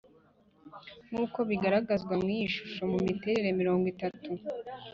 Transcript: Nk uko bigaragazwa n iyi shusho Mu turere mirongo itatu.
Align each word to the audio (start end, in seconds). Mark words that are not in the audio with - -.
Nk 1.07 1.15
uko 1.23 1.39
bigaragazwa 1.49 2.13
n 2.23 2.27
iyi 2.35 2.47
shusho 2.55 2.81
Mu 2.91 2.99
turere 3.19 3.49
mirongo 3.59 3.85
itatu. 3.93 4.29